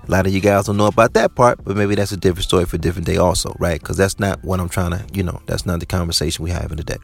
A 0.06 0.10
lot 0.10 0.26
of 0.26 0.32
you 0.32 0.40
guys 0.40 0.66
don't 0.66 0.76
know 0.76 0.86
about 0.86 1.14
that 1.14 1.34
part, 1.34 1.64
but 1.64 1.76
maybe 1.76 1.96
that's 1.96 2.12
a 2.12 2.16
different 2.16 2.44
story 2.44 2.64
for 2.64 2.76
a 2.76 2.78
different 2.78 3.06
day, 3.06 3.16
also, 3.16 3.56
right? 3.58 3.80
Because 3.80 3.96
that's 3.96 4.20
not 4.20 4.42
what 4.44 4.60
I'm 4.60 4.68
trying 4.68 4.92
to, 4.92 5.04
you 5.12 5.24
know, 5.24 5.42
that's 5.46 5.66
not 5.66 5.80
the 5.80 5.86
conversation 5.86 6.44
we 6.44 6.50
have 6.50 6.70
in 6.70 6.76
today. 6.76 6.98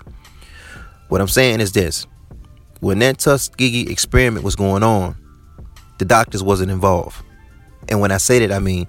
What 1.09 1.21
I'm 1.21 1.29
saying 1.29 1.61
is 1.61 1.73
this 1.73 2.07
when 2.81 3.01
that 3.01 3.19
Tuskegee 3.19 3.91
experiment 3.91 4.45
was 4.45 4.57
going 4.57 4.83
on, 4.83 5.17
the 5.99 6.05
doctors 6.05 6.43
wasn't 6.43 6.71
involved. 6.71 7.25
And 7.89 8.01
when 8.01 8.13
I 8.13 8.17
say 8.17 8.39
that, 8.39 8.53
I 8.53 8.61
mean 8.61 8.87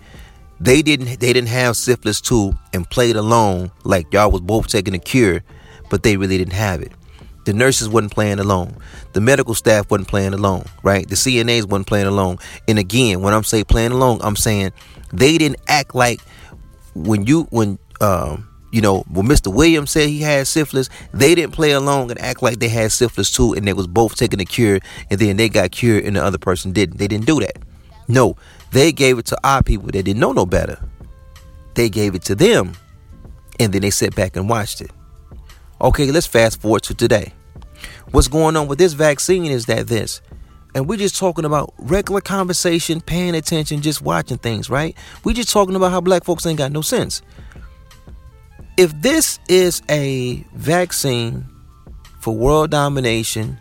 they 0.60 0.82
didn't 0.82 1.20
they 1.20 1.34
didn't 1.34 1.50
have 1.50 1.76
syphilis 1.76 2.22
too 2.22 2.54
and 2.74 2.90
played 2.90 3.16
alone 3.16 3.72
like 3.84 4.14
y'all 4.14 4.32
was 4.32 4.42
both 4.42 4.68
taking 4.68 4.94
a 4.94 5.00
cure, 5.00 5.44
but 5.90 6.04
they 6.04 6.18
really 6.18 6.38
didn't 6.38 6.54
have 6.54 6.82
it. 6.82 6.92
The 7.46 7.54
nurses 7.54 7.90
wasn't 7.90 8.14
playing 8.14 8.40
alone. 8.40 8.78
The 9.14 9.22
medical 9.22 9.54
staff 9.54 9.90
wasn't 9.92 10.08
playing 10.08 10.34
alone, 10.34 10.66
right? 10.82 11.08
The 11.08 11.16
CNAs 11.16 11.66
wasn't 11.66 11.88
playing 11.88 12.08
alone. 12.08 12.38
And 12.68 12.80
again, 12.80 13.22
when 13.22 13.34
I'm 13.34 13.44
saying 13.44 13.66
playing 13.66 13.92
alone, 13.92 14.20
I'm 14.22 14.36
saying 14.36 14.72
they 15.12 15.38
didn't 15.38 15.60
act 15.68 15.94
like 15.94 16.22
when 16.96 17.26
you 17.26 17.44
when 17.50 17.80
um 18.02 18.48
you 18.72 18.82
know 18.82 19.02
when 19.12 19.28
Mr. 19.28 19.54
Williams 19.54 19.92
said 19.92 20.10
he 20.10 20.20
had 20.20 20.48
syphilis, 20.48 20.90
they 21.14 21.36
didn't 21.36 21.54
play 21.54 21.72
along 21.72 22.12
and 22.12 22.20
act 22.22 22.42
like 22.42 22.60
they 22.60 22.70
had 22.70 22.92
syphilis 22.92 23.32
too, 23.32 23.54
and 23.54 23.68
they 23.68 23.74
was 23.74 23.88
both 23.88 24.16
taking 24.16 24.40
the 24.40 24.46
cure, 24.46 24.80
and 25.10 25.20
then 25.20 25.38
they 25.38 25.50
got 25.50 25.72
cured 25.72 26.06
and 26.06 26.16
the 26.16 26.24
other 26.24 26.38
person 26.38 26.72
didn't. 26.72 26.98
They 26.98 27.08
didn't 27.08 27.26
do 27.26 27.40
that. 27.42 27.58
No, 28.08 28.36
they 28.72 28.92
gave 28.92 29.20
it 29.20 29.26
to 29.28 29.38
our 29.44 29.62
people 29.62 29.88
that 29.88 30.04
didn't 30.04 30.20
know 30.20 30.32
no 30.32 30.46
better. 30.46 30.80
They 31.76 31.90
gave 31.90 32.16
it 32.16 32.24
to 32.24 32.36
them, 32.36 32.74
and 33.60 33.74
then 33.74 33.82
they 33.82 33.90
sat 33.90 34.16
back 34.16 34.36
and 34.36 34.50
watched 34.50 34.82
it. 34.82 34.92
Okay, 35.84 36.12
let's 36.12 36.26
fast 36.26 36.62
forward 36.62 36.82
to 36.84 36.94
today. 36.94 37.34
What's 38.12 38.30
going 38.30 38.56
on 38.56 38.68
with 38.68 38.80
this 38.80 38.94
vaccine 38.94 39.44
is 39.44 39.66
that 39.66 39.88
this, 39.88 40.22
and 40.74 40.88
we're 40.88 40.98
just 40.98 41.18
talking 41.18 41.44
about 41.44 41.74
regular 41.78 42.22
conversation, 42.22 43.02
paying 43.02 43.36
attention, 43.36 43.82
just 43.82 44.02
watching 44.02 44.38
things, 44.38 44.70
right? 44.70 44.96
We're 45.26 45.34
just 45.34 45.52
talking 45.52 45.76
about 45.76 45.92
how 45.92 46.00
black 46.00 46.24
folks 46.24 46.46
ain't 46.46 46.58
got 46.58 46.72
no 46.72 46.80
sense. 46.80 47.22
If 48.78 48.94
this 49.02 49.42
is 49.50 49.82
a 49.90 50.46
vaccine 50.54 51.46
for 52.22 52.34
world 52.34 52.72
domination, 52.72 53.60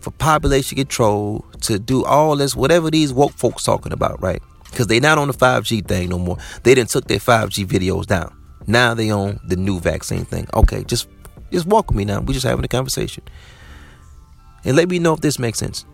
for 0.00 0.10
population 0.10 0.76
control, 0.76 1.44
to 1.60 1.78
do 1.78 2.04
all 2.04 2.34
this, 2.34 2.56
whatever 2.56 2.90
these 2.90 3.12
woke 3.12 3.32
folks 3.32 3.62
talking 3.62 3.92
about, 3.92 4.20
right? 4.20 4.42
Because 4.70 4.88
they 4.88 4.98
not 4.98 5.18
on 5.18 5.28
the 5.28 5.34
5G 5.34 5.86
thing 5.86 6.08
no 6.08 6.18
more. 6.18 6.36
They 6.64 6.74
didn't 6.74 6.90
took 6.90 7.06
their 7.06 7.18
5G 7.18 7.64
videos 7.64 8.06
down. 8.06 8.36
Now 8.66 8.92
they 8.94 9.10
on 9.10 9.38
the 9.46 9.56
new 9.56 9.78
vaccine 9.78 10.24
thing. 10.24 10.48
Okay, 10.52 10.82
just 10.82 11.06
just 11.54 11.66
with 11.66 11.92
me 11.92 12.04
now. 12.04 12.20
We're 12.20 12.34
just 12.34 12.46
having 12.46 12.64
a 12.64 12.68
conversation. 12.68 13.24
And 14.64 14.76
let 14.76 14.88
me 14.88 14.98
know 14.98 15.14
if 15.14 15.20
this 15.20 15.38
makes 15.38 15.58
sense. 15.58 15.84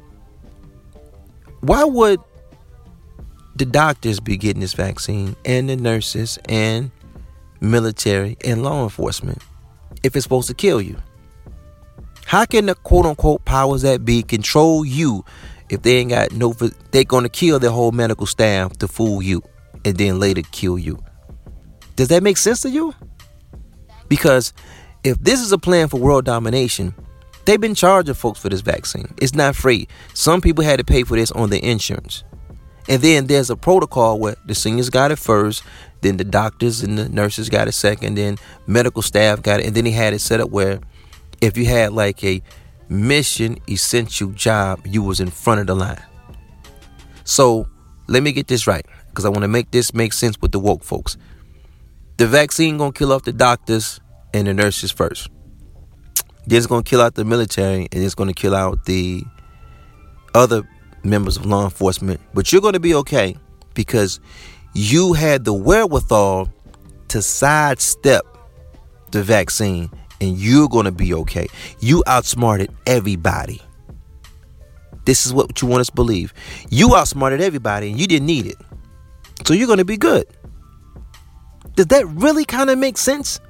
Why 1.60 1.84
would 1.84 2.20
the 3.56 3.66
doctors 3.66 4.20
be 4.20 4.36
getting 4.36 4.60
this 4.60 4.72
vaccine 4.72 5.36
and 5.44 5.68
the 5.68 5.76
nurses 5.76 6.38
and 6.48 6.90
military 7.60 8.36
and 8.44 8.62
law 8.62 8.82
enforcement 8.82 9.42
if 10.02 10.16
it's 10.16 10.22
supposed 10.22 10.48
to 10.48 10.54
kill 10.54 10.80
you? 10.80 10.96
How 12.24 12.44
can 12.44 12.66
the 12.66 12.74
quote 12.74 13.06
unquote 13.06 13.44
powers 13.44 13.82
that 13.82 14.04
be 14.04 14.22
control 14.22 14.84
you 14.84 15.24
if 15.68 15.82
they 15.82 15.96
ain't 15.96 16.10
got 16.10 16.32
no 16.32 16.52
they're 16.92 17.04
gonna 17.04 17.28
kill 17.28 17.58
their 17.58 17.70
whole 17.70 17.92
medical 17.92 18.26
staff 18.26 18.76
to 18.78 18.88
fool 18.88 19.20
you 19.20 19.42
and 19.84 19.96
then 19.96 20.18
later 20.18 20.42
kill 20.52 20.78
you? 20.78 21.02
Does 21.96 22.08
that 22.08 22.22
make 22.22 22.36
sense 22.36 22.62
to 22.62 22.70
you? 22.70 22.94
Because 24.08 24.52
if 25.04 25.18
this 25.18 25.40
is 25.40 25.52
a 25.52 25.58
plan 25.58 25.88
for 25.88 25.98
world 25.98 26.24
domination, 26.24 26.94
they've 27.44 27.60
been 27.60 27.74
charging 27.74 28.14
folks 28.14 28.40
for 28.40 28.48
this 28.48 28.60
vaccine. 28.60 29.14
It's 29.20 29.34
not 29.34 29.56
free. 29.56 29.88
Some 30.14 30.40
people 30.40 30.64
had 30.64 30.78
to 30.78 30.84
pay 30.84 31.04
for 31.04 31.16
this 31.16 31.30
on 31.32 31.50
their 31.50 31.60
insurance. 31.62 32.24
And 32.88 33.00
then 33.02 33.26
there's 33.26 33.50
a 33.50 33.56
protocol 33.56 34.18
where 34.18 34.36
the 34.46 34.54
seniors 34.54 34.90
got 34.90 35.12
it 35.12 35.18
first, 35.18 35.62
then 36.00 36.16
the 36.16 36.24
doctors 36.24 36.82
and 36.82 36.98
the 36.98 37.08
nurses 37.08 37.48
got 37.48 37.68
it 37.68 37.72
second, 37.72 38.16
then 38.16 38.36
medical 38.66 39.02
staff 39.02 39.42
got 39.42 39.60
it, 39.60 39.66
and 39.66 39.74
then 39.74 39.86
he 39.86 39.92
had 39.92 40.12
it 40.12 40.20
set 40.20 40.40
up 40.40 40.50
where 40.50 40.80
if 41.40 41.56
you 41.56 41.66
had 41.66 41.92
like 41.92 42.22
a 42.24 42.42
mission 42.88 43.58
essential 43.68 44.30
job, 44.30 44.86
you 44.86 45.02
was 45.02 45.20
in 45.20 45.30
front 45.30 45.60
of 45.60 45.66
the 45.66 45.76
line. 45.76 46.02
So 47.24 47.68
let 48.08 48.22
me 48.22 48.32
get 48.32 48.48
this 48.48 48.66
right, 48.66 48.84
because 49.08 49.24
I 49.24 49.28
want 49.28 49.42
to 49.42 49.48
make 49.48 49.70
this 49.70 49.94
make 49.94 50.12
sense 50.12 50.40
with 50.40 50.52
the 50.52 50.58
woke 50.58 50.82
folks. 50.82 51.16
The 52.16 52.26
vaccine 52.26 52.76
gonna 52.76 52.92
kill 52.92 53.12
off 53.12 53.22
the 53.22 53.32
doctors 53.32 54.00
and 54.34 54.46
the 54.46 54.54
nurses 54.54 54.90
first. 54.90 55.28
Then 56.46 56.58
it's 56.58 56.66
going 56.66 56.82
to 56.82 56.88
kill 56.88 57.00
out 57.00 57.14
the 57.14 57.24
military 57.24 57.88
and 57.92 58.02
it's 58.02 58.14
going 58.14 58.28
to 58.28 58.34
kill 58.34 58.54
out 58.54 58.84
the 58.84 59.24
other 60.34 60.62
members 61.04 61.36
of 61.36 61.46
law 61.46 61.64
enforcement. 61.64 62.20
But 62.34 62.52
you're 62.52 62.62
going 62.62 62.74
to 62.74 62.80
be 62.80 62.94
okay 62.96 63.36
because 63.74 64.20
you 64.74 65.12
had 65.12 65.44
the 65.44 65.52
wherewithal 65.52 66.48
to 67.08 67.22
sidestep 67.22 68.24
the 69.10 69.22
vaccine 69.22 69.90
and 70.20 70.38
you're 70.38 70.68
going 70.68 70.84
to 70.84 70.92
be 70.92 71.14
okay. 71.14 71.48
You 71.80 72.02
outsmarted 72.06 72.70
everybody. 72.86 73.60
This 75.04 75.26
is 75.26 75.32
what 75.32 75.60
you 75.60 75.68
want 75.68 75.80
us 75.80 75.86
to 75.88 75.94
believe. 75.94 76.32
You 76.68 76.94
outsmarted 76.94 77.40
everybody 77.40 77.90
and 77.90 77.98
you 77.98 78.06
didn't 78.06 78.26
need 78.26 78.46
it. 78.46 78.56
So 79.46 79.54
you're 79.54 79.66
going 79.66 79.78
to 79.78 79.84
be 79.84 79.96
good. 79.96 80.26
Does 81.74 81.86
that 81.86 82.06
really 82.06 82.44
kind 82.44 82.70
of 82.70 82.78
make 82.78 82.98
sense? 82.98 83.40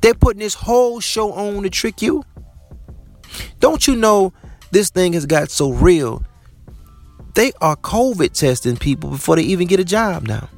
They're 0.00 0.14
putting 0.14 0.40
this 0.40 0.54
whole 0.54 1.00
show 1.00 1.32
on 1.32 1.62
to 1.62 1.70
trick 1.70 2.02
you. 2.02 2.24
Don't 3.58 3.86
you 3.86 3.96
know 3.96 4.32
this 4.70 4.90
thing 4.90 5.12
has 5.12 5.26
got 5.26 5.50
so 5.50 5.70
real? 5.70 6.24
They 7.34 7.52
are 7.60 7.76
COVID 7.76 8.32
testing 8.32 8.76
people 8.76 9.10
before 9.10 9.36
they 9.36 9.42
even 9.42 9.66
get 9.66 9.80
a 9.80 9.84
job 9.84 10.26
now. 10.26 10.48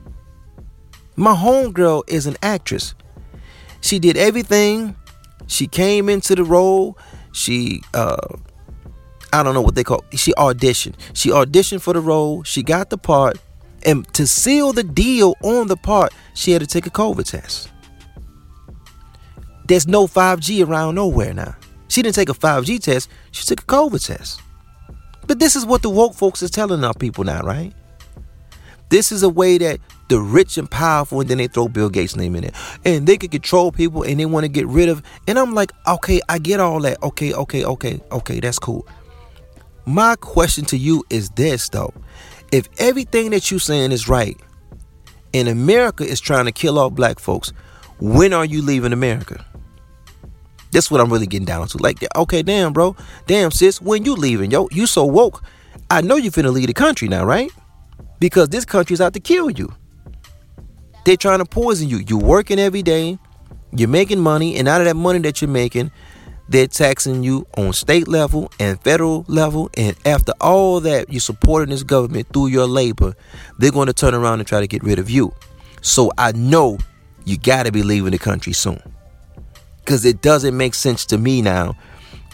My 1.17 1.35
homegirl 1.35 2.05
is 2.09 2.27
an 2.27 2.37
actress. 2.43 2.95
She 3.83 3.99
did 3.99 4.17
everything. 4.17 4.97
She 5.47 5.67
came 5.67 6.09
into 6.09 6.35
the 6.35 6.45
role. 6.45 6.97
She 7.33 7.83
uh 7.93 8.17
I 9.33 9.43
don't 9.43 9.55
know 9.55 9.61
what 9.63 9.75
they 9.75 9.85
call 9.85 10.05
she 10.13 10.33
auditioned. 10.35 10.95
She 11.13 11.31
auditioned 11.31 11.83
for 11.83 11.93
the 11.93 12.01
role. 12.01 12.43
She 12.45 12.63
got 12.63 12.91
the 12.91 12.99
part. 12.99 13.39
And 13.85 14.07
to 14.15 14.27
seal 14.27 14.73
the 14.73 14.85
deal 14.85 15.35
on 15.43 15.67
the 15.67 15.77
part, 15.77 16.15
she 16.35 16.53
had 16.53 16.61
to 16.61 16.67
take 16.67 16.87
a 16.87 16.91
COVID 16.91 17.29
test. 17.29 17.69
There's 19.67 19.87
no 19.87 20.07
5G 20.07 20.67
around 20.67 20.95
nowhere 20.97 21.33
now. 21.33 21.57
She 21.89 22.03
didn't 22.03 22.15
take 22.15 22.29
a 22.29 22.35
5G 22.35 22.83
test, 22.83 23.09
she 23.31 23.45
took 23.45 23.61
a 23.61 23.67
COVID 23.67 24.05
test. 24.05 24.41
But 25.27 25.39
this 25.39 25.57
is 25.57 25.65
what 25.65 25.83
the 25.83 25.91
woke 25.91 26.15
folks 26.15 26.43
is 26.43 26.51
telling 26.51 26.85
our 26.85 26.95
people 26.95 27.25
now, 27.25 27.41
right? 27.41 27.73
This 28.89 29.13
is 29.13 29.23
a 29.23 29.29
way 29.29 29.57
that 29.59 29.81
the 30.09 30.21
rich 30.21 30.59
and 30.59 30.71
powerful, 30.71 31.21
and 31.21 31.31
then 31.31 31.39
they 31.39 31.49
throw 31.49 31.69
Bill 31.69 31.89
Gates' 31.89 32.17
name 32.17 32.37
in 32.37 32.45
it. 32.45 32.55
And 32.85 33.07
they 33.07 33.17
can 33.17 33.31
control 33.31 33.73
people 33.73 34.03
and 34.03 34.21
they 34.21 34.27
want 34.27 34.45
to 34.45 34.49
get 34.49 34.67
rid 34.67 34.91
of. 34.91 35.03
And 35.27 35.39
I'm 35.39 35.55
like, 35.55 35.73
okay, 35.89 36.21
I 36.29 36.39
get 36.39 36.61
all 36.61 36.81
that. 36.81 37.03
Okay, 37.03 37.33
okay, 37.33 37.65
okay, 37.65 38.01
okay, 38.13 38.41
that's 38.41 38.59
cool. 38.59 38.87
My 39.87 40.17
question 40.17 40.67
to 40.67 40.77
you 40.77 41.05
is 41.09 41.31
this 41.31 41.71
though. 41.71 41.95
If 42.53 42.69
everything 42.79 43.31
that 43.31 43.51
you're 43.51 43.61
saying 43.61 43.93
is 43.93 44.09
right, 44.09 44.39
and 45.33 45.49
America 45.49 46.05
is 46.05 46.21
trying 46.21 46.45
to 46.45 46.53
kill 46.53 46.79
off 46.79 46.93
black 46.93 47.19
folks, 47.19 47.53
when 47.99 48.35
are 48.35 48.45
you 48.45 48.61
leaving 48.61 48.93
America? 48.93 49.43
That's 50.73 50.91
what 50.91 51.01
I'm 51.01 51.13
really 51.13 51.27
getting 51.27 51.47
down 51.47 51.69
to. 51.69 51.79
Like, 51.79 52.05
okay, 52.17 52.43
damn, 52.43 52.73
bro. 52.73 52.97
Damn, 53.27 53.51
sis, 53.51 53.81
when 53.81 54.05
you 54.05 54.15
leaving? 54.15 54.51
Yo, 54.51 54.69
you 54.73 54.87
so 54.87 55.05
woke. 55.05 55.45
I 55.91 56.01
know 56.01 56.17
you 56.17 56.31
finna 56.31 56.53
leave 56.53 56.67
the 56.67 56.75
country 56.75 57.09
now, 57.09 57.25
right? 57.25 57.51
because 58.23 58.51
this 58.51 58.65
country's 58.65 59.01
out 59.01 59.15
to 59.15 59.21
kill 59.21 59.51
you. 59.51 59.75
They're 61.05 61.17
trying 61.17 61.41
to 61.41 61.45
poison 61.45 61.89
you. 61.89 61.99
You're 62.07 62.21
working 62.21 62.61
every 62.61 62.83
day, 62.83 63.19
you're 63.73 63.89
making 63.89 64.21
money, 64.21 64.57
and 64.57 64.69
out 64.69 64.81
of 64.81 64.87
that 64.87 64.95
money 64.95 65.19
that 65.19 65.43
you're 65.43 65.51
making, 65.51 65.91
they're 66.49 66.69
taxing 66.69 67.25
you 67.25 67.49
on 67.59 67.73
state 67.73 68.07
level 68.07 68.49
and 68.61 68.81
federal 68.81 69.25
level. 69.27 69.71
And 69.77 69.97
after 70.07 70.33
all 70.41 70.79
that, 70.81 71.11
you're 71.13 71.19
supporting 71.19 71.71
this 71.71 71.83
government 71.83 72.29
through 72.33 72.47
your 72.47 72.69
labor, 72.69 73.15
they're 73.59 73.73
going 73.73 73.89
to 73.89 73.93
turn 73.93 74.15
around 74.15 74.39
and 74.39 74.47
try 74.47 74.61
to 74.61 74.69
get 74.69 74.85
rid 74.85 75.01
of 75.01 75.11
you. 75.11 75.35
So 75.81 76.13
I 76.17 76.31
know 76.31 76.79
you 77.25 77.39
got 77.39 77.65
to 77.65 77.73
be 77.73 77.83
leaving 77.83 78.13
the 78.13 78.19
country 78.19 78.53
soon. 78.53 78.81
Because 79.85 80.05
it 80.05 80.23
doesn't 80.23 80.57
make 80.57 80.75
sense 80.75 81.05
to 81.07 81.19
me 81.19 81.43
now 81.43 81.77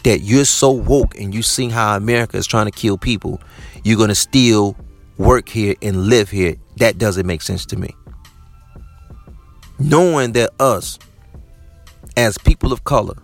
that 0.05 0.21
you're 0.21 0.45
so 0.45 0.71
woke 0.71 1.19
and 1.19 1.35
you 1.35 1.43
see 1.43 1.69
how 1.69 1.97
America 1.97 2.37
is 2.37 2.47
trying 2.47 2.67
to 2.67 2.71
kill 2.73 2.99
people, 2.99 3.41
you're 3.85 3.97
going 3.97 4.09
to 4.09 4.15
still 4.15 4.77
work 5.17 5.49
here 5.49 5.75
and 5.83 6.07
live 6.07 6.31
here. 6.31 6.57
That 6.77 6.99
doesn't 6.99 7.27
make 7.27 7.43
sense 7.43 7.67
to 7.67 7.77
me. 7.77 7.95
Knowing 9.79 10.33
that 10.33 10.51
us, 10.61 10.99
as 12.17 12.37
people 12.39 12.73
of 12.73 12.85
color, 12.85 13.15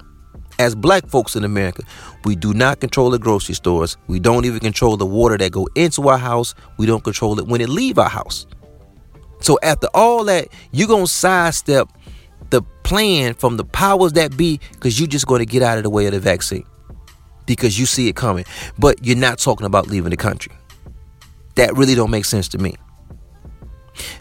as 0.58 0.74
black 0.74 1.06
folks 1.08 1.34
in 1.36 1.44
America, 1.44 1.82
we 2.24 2.36
do 2.36 2.54
not 2.54 2.80
control 2.80 3.10
the 3.10 3.18
grocery 3.18 3.54
stores. 3.54 3.96
We 4.06 4.20
don't 4.20 4.44
even 4.44 4.60
control 4.60 4.96
the 4.96 5.06
water 5.06 5.36
that 5.36 5.52
go 5.52 5.68
into 5.74 6.08
our 6.08 6.18
house. 6.18 6.54
We 6.78 6.86
don't 6.86 7.02
control 7.02 7.38
it 7.38 7.46
when 7.46 7.60
it 7.60 7.68
leave 7.68 7.98
our 7.98 8.08
house. 8.08 8.46
So 9.40 9.58
after 9.62 9.88
all 9.94 10.24
that, 10.24 10.48
you're 10.70 10.88
gonna 10.88 11.06
sidestep 11.06 11.88
the 11.88 11.93
plan 12.84 13.34
from 13.34 13.56
the 13.56 13.64
powers 13.64 14.12
that 14.12 14.36
be 14.36 14.60
because 14.72 15.00
you're 15.00 15.08
just 15.08 15.26
gonna 15.26 15.44
get 15.44 15.62
out 15.62 15.78
of 15.78 15.82
the 15.84 15.90
way 15.90 16.06
of 16.06 16.12
the 16.12 16.20
vaccine 16.20 16.64
because 17.46 17.78
you 17.78 17.86
see 17.86 18.08
it 18.08 18.14
coming. 18.14 18.44
But 18.78 19.04
you're 19.04 19.16
not 19.16 19.38
talking 19.38 19.66
about 19.66 19.88
leaving 19.88 20.10
the 20.10 20.16
country. 20.16 20.52
That 21.56 21.74
really 21.76 21.94
don't 21.94 22.10
make 22.10 22.24
sense 22.24 22.48
to 22.48 22.58
me. 22.58 22.74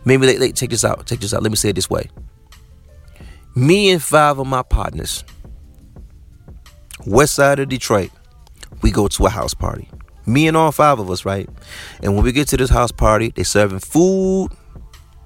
Maybe 0.05 0.27
let, 0.27 0.39
let, 0.39 0.55
check 0.55 0.69
this 0.69 0.85
out. 0.85 1.05
Check 1.05 1.19
this 1.19 1.33
out. 1.33 1.43
Let 1.43 1.51
me 1.51 1.55
say 1.55 1.69
it 1.69 1.75
this 1.75 1.89
way. 1.89 2.09
Me 3.55 3.91
and 3.91 4.01
five 4.01 4.39
of 4.39 4.47
my 4.47 4.63
partners, 4.63 5.23
west 7.05 7.35
side 7.35 7.59
of 7.59 7.69
Detroit, 7.69 8.11
we 8.81 8.91
go 8.91 9.07
to 9.07 9.25
a 9.25 9.29
house 9.29 9.53
party. 9.53 9.89
Me 10.25 10.47
and 10.47 10.57
all 10.57 10.71
five 10.71 10.99
of 10.99 11.09
us, 11.11 11.25
right? 11.25 11.49
And 12.01 12.15
when 12.15 12.23
we 12.23 12.31
get 12.31 12.47
to 12.49 12.57
this 12.57 12.69
house 12.69 12.91
party, 12.91 13.31
they 13.35 13.43
serving 13.43 13.79
food, 13.79 14.49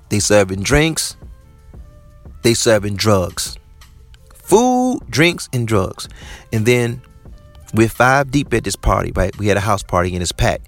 they 0.10 0.20
serving 0.20 0.63
drinks, 0.63 1.15
they 2.48 2.54
serving 2.54 2.96
drugs. 2.96 3.58
Food, 4.34 5.01
drinks, 5.10 5.50
and 5.51 5.68
drugs. 5.68 6.08
And 6.54 6.66
then 6.66 7.01
we're 7.74 7.89
five 7.89 8.32
deep 8.32 8.54
at 8.54 8.63
this 8.63 8.77
party, 8.77 9.12
right? 9.13 9.38
We 9.38 9.48
had 9.48 9.58
a 9.58 9.60
house 9.60 9.84
party 9.84 10.13
in 10.13 10.20
this 10.20 10.32
pack. 10.32 10.62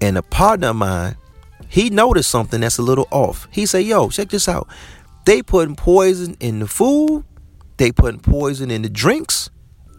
And 0.00 0.18
a 0.18 0.22
partner 0.22 0.70
of 0.70 0.76
mine, 0.76 1.16
he 1.68 1.88
noticed 1.88 2.30
something 2.30 2.60
that's 2.60 2.78
a 2.78 2.82
little 2.82 3.06
off. 3.12 3.46
He 3.52 3.64
said, 3.64 3.84
Yo, 3.84 4.08
check 4.08 4.30
this 4.30 4.48
out. 4.48 4.66
They 5.24 5.40
putting 5.40 5.76
poison 5.76 6.36
in 6.40 6.58
the 6.58 6.66
food, 6.66 7.24
they 7.76 7.92
putting 7.92 8.18
poison 8.18 8.72
in 8.72 8.82
the 8.82 8.88
drinks, 8.88 9.50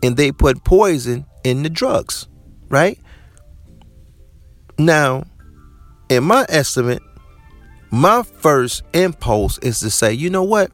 and 0.03 0.17
they 0.17 0.33
put 0.33 0.65
poison 0.65 1.25
in 1.45 1.63
the 1.63 1.69
drugs, 1.69 2.27
right? 2.67 2.99
Now, 4.77 5.23
in 6.09 6.25
my 6.25 6.45
estimate, 6.49 7.01
my 7.89 8.23
first 8.23 8.83
impulse 8.91 9.59
is 9.59 9.79
to 9.79 9.89
say, 9.89 10.11
you 10.11 10.29
know 10.29 10.43
what? 10.43 10.73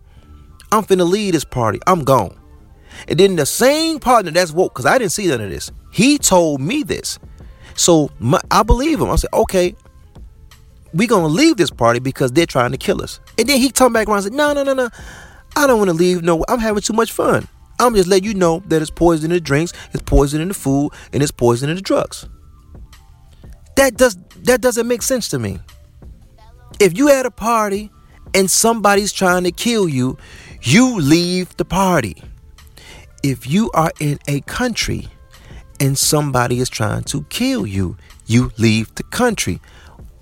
I'm 0.71 0.83
finna 0.83 1.09
leave 1.09 1.33
this 1.33 1.45
party. 1.45 1.79
I'm 1.87 2.03
gone. 2.03 2.37
And 3.07 3.19
then 3.19 3.35
the 3.35 3.45
same 3.45 3.99
partner 3.99 4.31
that's 4.31 4.51
woke, 4.51 4.73
because 4.73 4.85
I 4.85 4.97
didn't 4.97 5.11
see 5.11 5.27
none 5.27 5.41
of 5.41 5.49
this, 5.49 5.71
he 5.91 6.17
told 6.17 6.61
me 6.61 6.83
this. 6.83 7.19
So 7.75 8.09
my, 8.19 8.41
I 8.49 8.63
believe 8.63 8.99
him. 8.99 9.09
I 9.09 9.15
said, 9.15 9.29
okay, 9.33 9.75
we're 10.93 11.07
gonna 11.07 11.27
leave 11.27 11.57
this 11.57 11.69
party 11.69 11.99
because 11.99 12.31
they're 12.31 12.45
trying 12.45 12.71
to 12.71 12.77
kill 12.77 13.01
us. 13.01 13.19
And 13.37 13.47
then 13.47 13.59
he 13.59 13.69
turned 13.69 13.93
back 13.93 14.07
around 14.07 14.17
and 14.17 14.23
said, 14.25 14.33
no, 14.33 14.53
no, 14.53 14.63
no, 14.63 14.73
no. 14.73 14.89
I 15.55 15.67
don't 15.67 15.79
want 15.79 15.89
to 15.89 15.95
leave. 15.95 16.23
No, 16.23 16.43
I'm 16.47 16.59
having 16.59 16.81
too 16.81 16.93
much 16.93 17.11
fun. 17.11 17.47
I'm 17.79 17.95
just 17.95 18.07
letting 18.07 18.25
you 18.25 18.33
know 18.33 18.61
that 18.67 18.81
it's 18.81 18.91
poison 18.91 19.31
in 19.31 19.35
the 19.35 19.41
drinks, 19.41 19.73
it's 19.93 20.03
poison 20.03 20.41
in 20.41 20.47
the 20.47 20.53
food, 20.53 20.91
and 21.13 21.21
it's 21.21 21.31
poison 21.31 21.69
in 21.69 21.75
the 21.75 21.81
drugs. 21.81 22.27
That 23.75 23.95
does 23.95 24.17
that 24.43 24.61
doesn't 24.61 24.87
make 24.87 25.01
sense 25.01 25.29
to 25.29 25.39
me. 25.39 25.59
If 26.79 26.97
you 26.97 27.07
had 27.07 27.25
a 27.25 27.31
party 27.31 27.91
and 28.33 28.49
somebody's 28.49 29.11
trying 29.11 29.43
to 29.43 29.51
kill 29.51 29.87
you, 29.87 30.17
you 30.61 30.99
leave 30.99 31.55
the 31.57 31.65
party. 31.65 32.21
If 33.23 33.47
you 33.47 33.71
are 33.71 33.91
in 33.99 34.19
a 34.27 34.41
country 34.41 35.07
and 35.79 35.97
somebody 35.97 36.59
is 36.59 36.69
trying 36.69 37.03
to 37.05 37.23
kill 37.23 37.65
you, 37.65 37.97
you 38.25 38.51
leave 38.57 38.93
the 38.95 39.03
country. 39.03 39.59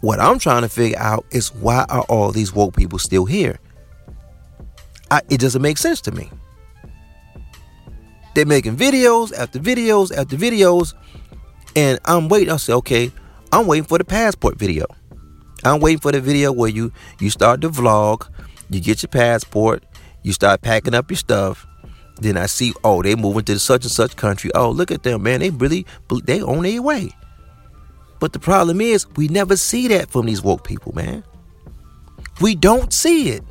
What 0.02 0.20
I'm 0.20 0.40
trying 0.40 0.62
to 0.62 0.70
figure 0.70 1.00
out 1.00 1.26
is 1.32 1.54
why 1.54 1.86
are 1.90 2.04
all 2.04 2.32
these 2.32 2.54
woke 2.54 2.76
people 2.76 3.00
still 3.00 3.26
here? 3.26 3.60
I, 5.12 5.22
it 5.30 5.40
doesn't 5.40 5.62
make 5.62 5.78
sense 5.78 6.02
to 6.02 6.12
me. 6.12 6.30
They're 8.34 8.46
making 8.46 8.76
videos 8.76 9.34
after 9.34 9.60
videos 9.60 10.16
after 10.16 10.36
videos, 10.36 10.94
and 11.76 12.00
I'm 12.06 12.28
waiting. 12.28 12.52
I 12.52 12.58
say, 12.58 12.74
okay, 12.74 13.12
I'm 13.52 13.66
waiting 13.66 13.86
for 13.86 13.98
the 13.98 14.04
passport 14.04 14.58
video. 14.58 14.86
I'm 15.64 15.80
waiting 15.80 16.00
for 16.00 16.12
the 16.12 16.20
video 16.22 16.52
where 16.52 16.70
you 16.70 16.92
you 17.20 17.30
start 17.30 17.62
the 17.62 17.70
vlog, 17.70 18.28
you 18.70 18.82
get 18.82 19.02
your 19.04 19.10
passport, 19.10 19.84
you 20.26 20.34
start 20.34 20.64
packing 20.64 20.96
up 20.96 21.12
your 21.12 21.18
stuff. 21.18 21.68
Then 22.20 22.36
I 22.36 22.48
see, 22.48 22.74
oh, 22.84 23.04
they 23.04 23.14
moving 23.14 23.44
to 23.44 23.54
the 23.54 23.60
such 23.60 23.84
and 23.84 23.92
such 23.92 24.16
country. 24.16 24.50
Oh, 24.56 24.72
look 24.72 24.90
at 24.90 25.04
them, 25.04 25.22
man. 25.22 25.42
They 25.42 25.52
really 25.52 25.86
they 26.24 26.42
on 26.42 26.64
their 26.64 26.82
way. 26.82 27.12
But 28.20 28.34
the 28.34 28.40
problem 28.40 28.82
is, 28.82 29.06
we 29.18 29.28
never 29.28 29.56
see 29.56 29.88
that 29.90 30.10
from 30.10 30.26
these 30.26 30.42
woke 30.42 30.64
people, 30.64 30.94
man. 30.94 31.24
We 32.42 32.56
don't 32.56 32.92
see 32.92 33.30
it. 33.30 33.44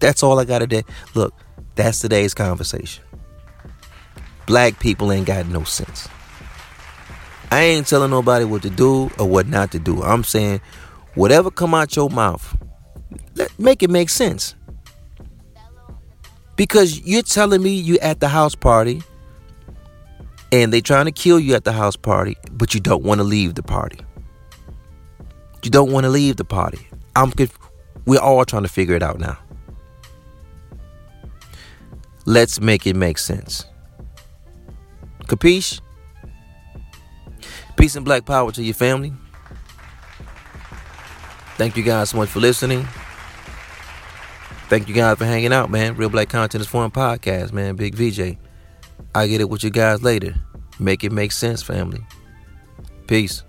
That's 0.00 0.22
all 0.22 0.40
I 0.40 0.46
got 0.46 0.60
to 0.60 0.66
do. 0.66 0.82
Look, 1.14 1.34
that's 1.74 2.00
today's 2.00 2.32
conversation. 2.32 3.04
Black 4.46 4.80
people 4.80 5.12
ain't 5.12 5.26
got 5.26 5.46
no 5.48 5.64
sense. 5.64 6.08
I 7.50 7.60
ain't 7.60 7.86
telling 7.86 8.10
nobody 8.10 8.46
what 8.46 8.62
to 8.62 8.70
do 8.70 9.10
or 9.18 9.28
what 9.28 9.48
not 9.48 9.70
to 9.72 9.78
do. 9.78 10.02
I'm 10.02 10.24
saying 10.24 10.62
whatever 11.14 11.50
come 11.50 11.74
out 11.74 11.94
your 11.94 12.08
mouth, 12.08 12.56
let, 13.34 13.58
make 13.58 13.82
it 13.82 13.90
make 13.90 14.08
sense. 14.08 14.54
Because 16.56 17.00
you're 17.00 17.22
telling 17.22 17.62
me 17.62 17.74
you 17.74 17.98
at 17.98 18.20
the 18.20 18.28
house 18.28 18.54
party 18.54 19.02
and 20.52 20.72
they 20.72 20.80
trying 20.80 21.06
to 21.06 21.12
kill 21.12 21.40
you 21.40 21.54
at 21.54 21.64
the 21.64 21.72
house 21.72 21.96
party, 21.96 22.36
but 22.52 22.74
you 22.74 22.80
don't 22.80 23.02
want 23.02 23.18
to 23.18 23.24
leave 23.24 23.54
the 23.54 23.62
party. 23.62 23.98
You 25.62 25.70
don't 25.70 25.90
want 25.90 26.04
to 26.04 26.10
leave 26.10 26.36
the 26.36 26.44
party. 26.44 26.86
I'm 27.16 27.32
we're 28.04 28.20
all 28.20 28.44
trying 28.44 28.62
to 28.62 28.68
figure 28.68 28.94
it 28.94 29.02
out 29.02 29.18
now. 29.18 29.38
Let's 32.26 32.60
make 32.60 32.86
it 32.86 32.96
make 32.96 33.18
sense. 33.18 33.64
Capiche? 35.24 35.80
Peace 37.76 37.96
and 37.96 38.04
black 38.04 38.24
power 38.24 38.52
to 38.52 38.62
your 38.62 38.74
family. 38.74 39.12
Thank 41.56 41.76
you 41.76 41.82
guys 41.82 42.10
so 42.10 42.16
much 42.18 42.28
for 42.28 42.40
listening. 42.40 42.86
Thank 44.68 44.88
you 44.88 44.94
guys 44.94 45.18
for 45.18 45.24
hanging 45.26 45.52
out, 45.52 45.70
man. 45.70 45.94
Real 45.96 46.08
Black 46.08 46.28
Consciousness 46.28 46.66
Forum 46.66 46.90
Podcast, 46.90 47.52
man. 47.52 47.76
Big 47.76 47.94
VJ. 47.94 48.38
I 49.14 49.26
get 49.26 49.40
it 49.40 49.48
with 49.48 49.62
you 49.62 49.70
guys 49.70 50.02
later. 50.02 50.34
Make 50.78 51.04
it 51.04 51.12
make 51.12 51.32
sense, 51.32 51.62
family. 51.62 52.04
Peace. 53.06 53.42